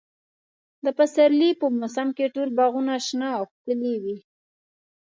د 0.85 0.87
پسرلي 0.97 1.51
په 1.61 1.65
موسم 1.79 2.07
کې 2.17 2.33
ټول 2.35 2.49
باغونه 2.57 2.93
شنه 3.07 3.29
او 3.37 3.43
ښکلي 3.51 3.95
وي. 4.03 4.17